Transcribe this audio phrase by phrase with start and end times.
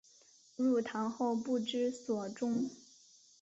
[0.55, 2.71] 入唐后不知所终。